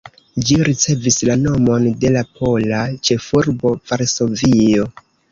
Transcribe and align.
Ĝi 0.45 0.55
ricevis 0.67 1.17
la 1.29 1.33
nomon 1.41 1.83
de 2.03 2.09
la 2.15 2.23
pola 2.39 2.79
ĉefurbo 3.09 3.75
Varsovio. 3.91 4.87